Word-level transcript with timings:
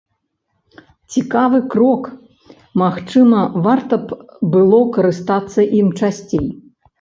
Цікавы 1.15 1.59
крок, 1.73 2.03
магчыма, 2.83 3.43
варта 3.67 3.95
б 4.07 4.17
было 4.57 4.79
карыстацца 4.97 5.59
ім 5.83 5.93
часцей. 6.03 6.49